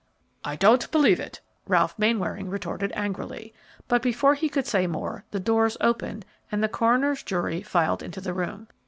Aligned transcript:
"I 0.43 0.55
don't 0.55 0.89
believe 0.89 1.19
it," 1.19 1.41
Ralph 1.67 1.93
Mainwaring 1.99 2.49
retorted, 2.49 2.91
angrily; 2.95 3.53
but 3.87 4.01
before 4.01 4.33
he 4.33 4.49
could 4.49 4.65
say 4.65 4.87
more, 4.87 5.25
the 5.29 5.39
doors 5.39 5.77
opened 5.79 6.25
and 6.51 6.63
the 6.63 6.67
coroner's 6.67 7.21
jury 7.21 7.61
filed 7.61 8.01
into 8.01 8.19
the 8.19 8.33
room. 8.33 8.67